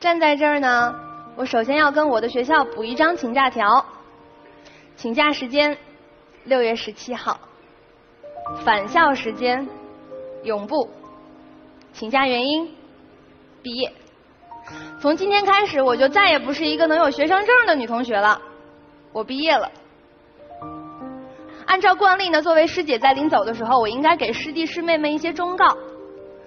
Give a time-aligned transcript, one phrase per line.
[0.00, 0.94] 站在这儿呢，
[1.34, 3.84] 我首先要跟我的学校补一张请假条。
[4.94, 5.76] 请假时间
[6.44, 7.38] 六月十七号，
[8.64, 9.68] 返校时间
[10.44, 10.88] 永不。
[11.92, 12.72] 请假原因
[13.60, 13.92] 毕业。
[15.00, 18.40] 从今天开始，我就再也不是一个能有学生证的女同学了。
[19.12, 19.68] 我毕业了。
[21.66, 25.76] 按照惯例呢，作为师姐在临走的时候，我应该给师弟师妹们一些忠告。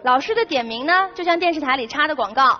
[0.03, 2.59] 老师的点名呢，就像电视台里插的广告，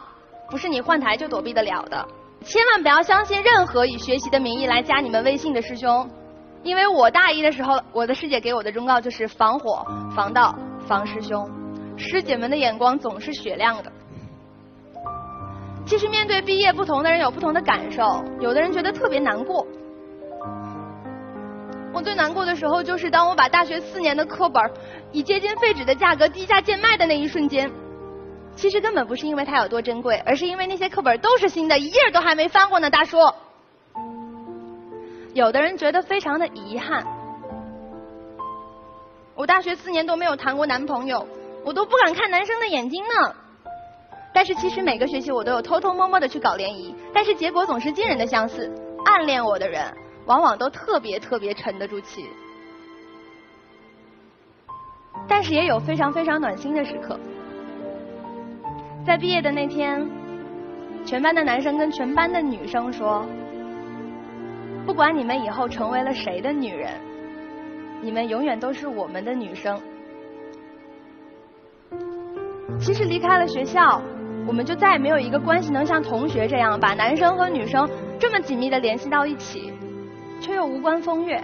[0.52, 2.08] 不是你换台就躲避得了的。
[2.44, 6.10] 千万不要相信任何以学习的名义来加你们微信的师兄，
[6.62, 9.86] 因为我大一的时候，我的师姐给我的忠告就是防火、
[10.16, 10.54] 防盗、
[10.88, 11.50] 防师兄。
[11.98, 13.92] 师姐们的眼光总是雪亮的。
[15.86, 19.66] 其实面对毕业，不同的人有不同的感受，有的人觉得特别难过。
[21.94, 24.64] 我最难过的时候，就是当我把大学四年的课本
[25.12, 27.70] 以接近废纸的价格低价贱卖的那一瞬间。
[28.56, 32.90] 其实根本不是因为它有多珍贵，而是因为那些课本都是新的，一页都还没翻过呢。
[32.90, 33.18] 大叔，
[35.34, 37.06] 有的人觉得非常的遗憾。
[39.34, 41.26] 我大学四年都没有谈过男朋友，
[41.64, 43.36] 我都不敢看男生的眼睛呢。
[44.34, 48.72] 但是其实每个学期我都有偷偷摸摸的去搞联谊，但是结果总是惊人的相似。
[49.04, 49.92] 暗恋我的人，
[50.26, 52.28] 往往都特别特别沉得住气。
[55.28, 57.20] 但是也有非常非常暖心的时刻。
[59.04, 60.08] 在毕业的那天，
[61.04, 63.26] 全班的男生跟全班的女生说
[64.86, 66.92] ：“不管你们以后成为了谁的女人，
[68.02, 69.80] 你们永远都是我们的女生。”
[72.80, 74.00] 其实离开了学校，
[74.48, 77.90] 我们就再也没有一个关系能像同学这样把男生和女生
[78.20, 79.74] 这么紧密的联系到一起，
[80.40, 81.44] 却又无关风月，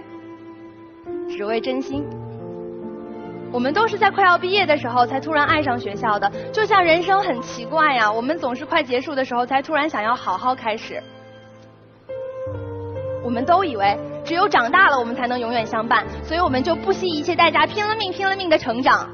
[1.28, 2.06] 只为真心。
[3.50, 11.02] 我们都是在快要毕业的时候才突然爱上学校的，就像人生很奇怪呀，我们总是快结束的时候才突然想要好好开始。
[13.24, 19.08] 我们都以为只有长大了我们才能永远相伴，所以我们就不惜一切代价拼了命拼了命的成长。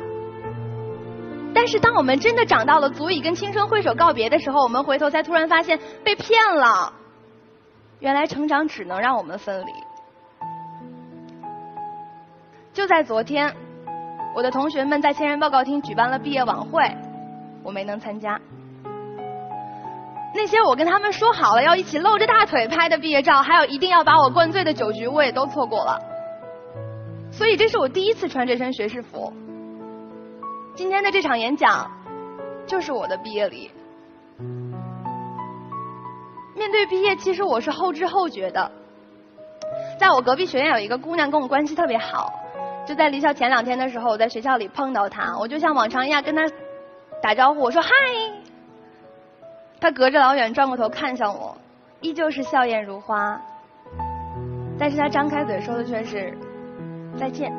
[1.54, 6.92] 但是当我们真的长到了足以跟青春挥手告别的时候，我们回头才突然发现被骗了。
[8.00, 9.70] 原来成长只能让我们分离。
[12.72, 13.54] 就在昨天。
[14.34, 16.82] 我的同学们在千人报告厅举办了毕业晚会，
[17.62, 18.40] 我没能参加。
[20.34, 26.00] 那些我跟他们说好了要一起露着大腿拍的毕业照，还有一定要把我灌醉的酒局，我也都错过了。
[27.30, 29.32] 所以这是我第一次穿这身学士服。
[30.74, 31.88] 今天的这场演讲，
[32.66, 33.70] 就是我的毕业礼。
[36.56, 38.68] 面对毕业，其实我是后知后觉的。
[40.00, 42.32] 在我隔壁学院有一个姑娘，跟我关系特别好。
[42.86, 46.42] 就在离校前两天的时候，我在学校里碰到他，我就像往常一样跟他
[47.22, 47.88] 打招呼，我说嗨。
[49.80, 51.56] 他隔着老远转过头看向我，
[52.00, 53.40] 依旧是笑靥如花，
[54.78, 56.32] 但是他张开嘴说的却是
[57.18, 57.52] 再见。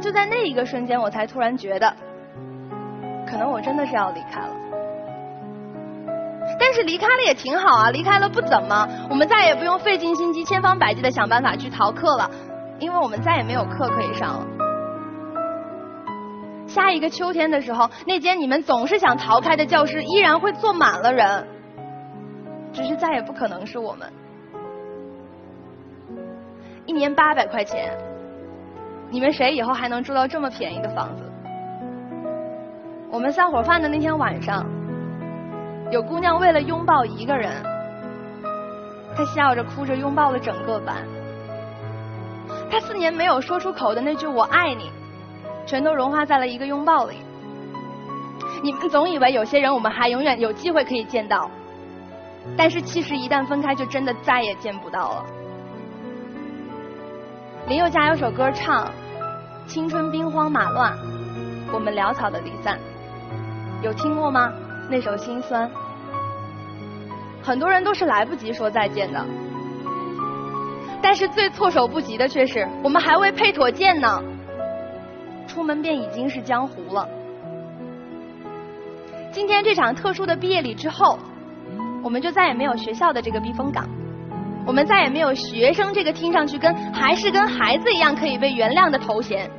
[0.00, 1.94] 就在那一个瞬间，我才突然觉得，
[3.26, 4.54] 可能我真的是要离开了。
[6.58, 12.30] 但是离开了也挺好啊，离开了不怎么，我们再也不用费尽心机、千方百计的想办法去逃课了。
[12.82, 14.46] 因为我们再也没有课可以上了。
[16.66, 21.46] 下一个秋天的时候，那间你们总是想逃开的教室依然会坐满了人，
[22.72, 24.12] 只是再也不可能是我们。
[26.84, 27.96] 一年八百块钱，
[29.10, 31.22] 你们谁以后还能住到这么便宜的房子？
[33.12, 34.66] 我们散伙饭的那天晚上，
[35.92, 37.62] 有姑娘为了拥抱一个人，
[39.14, 40.96] 她笑着哭着拥抱了整个班。
[42.72, 44.90] 他四年没有说出口的那句“我爱你”，
[45.68, 47.18] 全都融化在了一个拥抱里。
[48.62, 51.50] 你们总以为有些人我们还永远有机会可以见到，
[52.56, 55.26] 但是其实一旦分开，就真的再也见不到了。
[57.68, 58.90] 林宥嘉有首歌唱
[59.68, 60.96] ：“青春兵荒马乱，
[61.74, 62.78] 我们潦草的离散。”
[63.84, 64.50] 有听过吗？
[64.88, 65.70] 那首心酸，
[67.42, 69.22] 很多人都是来不及说再见的。
[71.02, 74.22] 但是最措手不及的却是，我们还未配妥剑呢，
[75.48, 77.08] 出门便已经是江湖了。
[79.32, 81.18] 今天这场特殊的毕业礼之后，
[82.02, 83.84] 我们就再也没有学校的这个避风港，
[84.64, 89.50] 我们再也没有学生这个听上去跟还是跟孩子一样可以被原谅的头衔。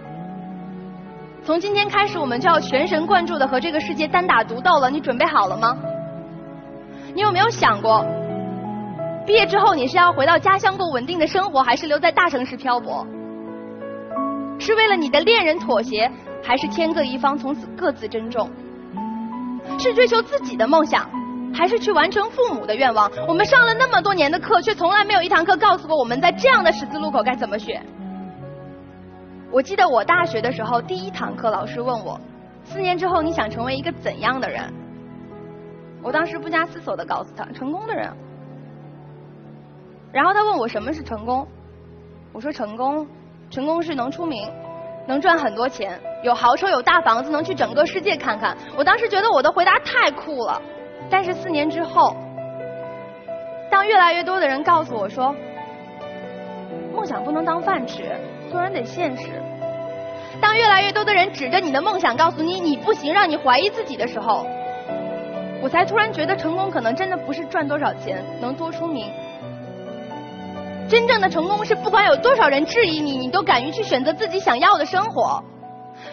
[1.44, 4.90] 从今天开始，我们就要全神贯注的和这个世界单打独斗了。
[4.90, 5.78] 你准备好了吗？
[7.14, 8.06] 你有没有想过？
[9.26, 13.08] 毕业之后，你是要回到家乡过稳定的生活，还是留在大城市漂泊？
[14.60, 16.12] 是为了你的恋人妥协，
[16.44, 18.50] 还是天各一方，从此各自珍重？
[19.80, 21.10] 是追求自己的梦想，
[21.54, 23.10] 还是去完成父母的愿望？
[23.26, 27.82] 我们上了那么多年的课，却从来没有一堂课告诉过我们在这样的十字路口该怎么选。
[29.52, 32.20] 我记得我大学的时候，第一堂课老师问我：
[32.66, 34.62] 四年之后你想成为一个怎样的人？
[36.02, 38.12] 我当时不加思索的告诉他：成功的人。
[40.14, 41.46] 然后他问我什么是成功？
[42.32, 43.08] 我说成功，
[43.50, 44.48] 成功是能出名，
[45.08, 48.56] 能赚很多钱，有豪车有大房子，能去整个世界看看。
[48.78, 50.62] 我当时觉得我的回答太酷了。
[51.10, 52.16] 但是四年之后，
[53.72, 55.36] 当越来越多的人告诉我说，
[56.94, 58.16] 梦想不能当饭吃，
[58.52, 59.42] 做人得现实。
[60.40, 64.46] 当越来越多的人指着你的梦想告诉你你不行，让你怀疑自己的时候，
[65.62, 69.12] 我才突然觉得成功可能真的不是赚多少钱，能多出名。
[70.94, 75.44] 真正的成功是不管有多少人质疑你，你都敢于去选择自己想要的生活。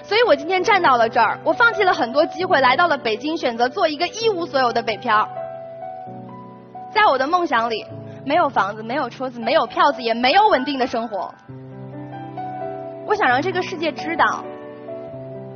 [0.02, 5.28] 所以我今天站到了这儿，我放弃了很多机会，来到了北京，选择做一个一无所有的北漂。
[6.90, 7.84] 在我的梦想里，
[8.24, 11.30] 没有房子，没有车子，没有票子，也没有稳定的生活。
[13.06, 14.42] 我想让这个世界知道，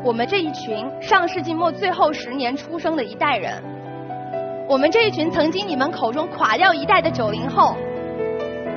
[0.04, 3.54] 我们这一群上世纪末最后十年出生的一代人，
[4.68, 7.74] 我们这一群曾经你们口中垮掉一代的九零后。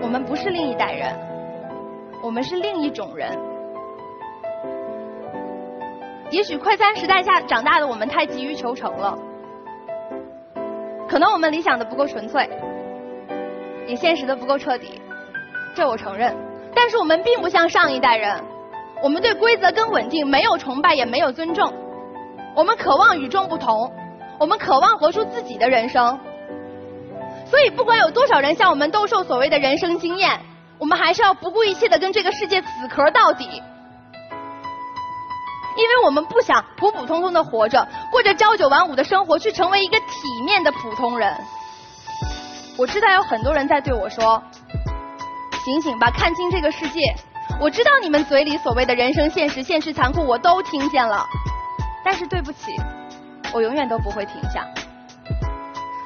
[0.08, 1.14] 我们不是另一代人，
[2.24, 3.30] 我们是另一种人。
[6.30, 9.18] 也许快餐时代下长大的我们太急于求成了，
[11.10, 12.50] 可能我们理想的不够纯粹，
[13.86, 15.02] 也现实的不够彻底，
[15.76, 16.34] 这我承认。
[16.74, 18.42] 但是我们并不像上一代人，
[19.04, 21.70] 我们对规则跟稳定没有崇拜，也没有尊重。
[22.56, 23.92] 我们渴望与众不同，
[24.40, 26.18] 我们渴望活出自己的人生。
[27.50, 30.40] 所以，不管有多少人向我们兜售所谓的人生经验，
[30.78, 33.46] 我们还是要不顾一切的跟这个世界死磕到底，
[35.78, 40.06] 因为我们不想普普通通的活着，过着朝九晚五的生活，去成为一个体
[40.46, 41.34] 面的普通人。
[42.78, 44.44] 我知道有很多人在对我说
[45.64, 47.16] ：“醒醒吧，看清这个世界。”
[47.60, 51.26] 我知道你们嘴里所谓的人生现实、现实残酷，我都听见了。
[52.04, 52.76] 但是对不起，
[53.54, 54.64] 我永远都不会停下。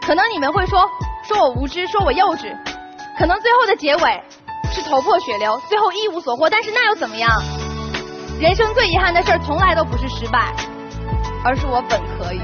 [0.05, 0.87] 可能你们会说。
[1.23, 2.55] 说我无知，说我幼稚，
[3.17, 4.23] 可能最后的结尾
[4.73, 6.49] 是头破血流，最后一无所获。
[6.49, 7.41] 但是那又怎么样？
[8.39, 10.53] 人生最遗憾的事儿，从来都不是失败，
[11.43, 12.41] 而是我本可以。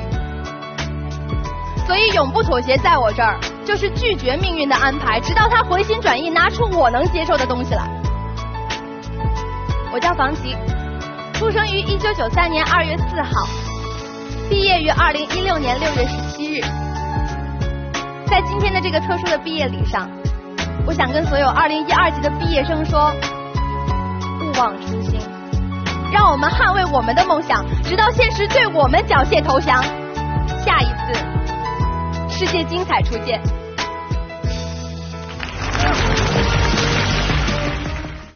[1.88, 7.83] 所以永不妥协，在我这儿就是拒绝命运的安排，直到他回心转意，拿出我能接受的东西来。
[9.91, 10.56] 我叫房琪，
[11.33, 13.47] 出生于一九九三年二月四号，
[14.50, 16.86] 毕业于二零一六年六月十七日。
[18.29, 20.09] 在今天的这个特殊的毕业礼上，
[20.85, 23.12] 我想跟所有二零一二级的毕业生说：
[24.41, 25.19] 勿忘初心，
[26.12, 29.81] 让我们捍卫我们的梦想，直到现实对我们缴械投降。
[30.59, 31.19] 下一次，
[32.29, 33.41] 世界精彩初见。